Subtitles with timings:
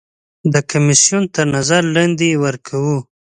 [0.53, 2.97] د کمیسیون تر نظر لاندې یې ورکوو.